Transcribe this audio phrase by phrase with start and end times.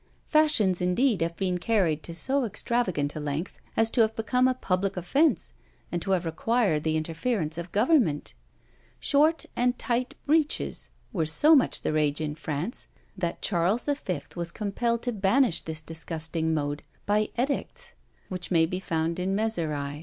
[0.25, 4.55] Fashions indeed have been carried to so extravagant a length, as to have become a
[4.55, 5.53] public offence,
[5.91, 8.33] and to have required the interference of government.
[8.99, 14.21] Short and tight breeches were so much the rage in France, that Charles V.
[14.35, 17.93] was compelled to banish this disgusting mode by edicts,
[18.27, 19.99] which may be found in Mezerai.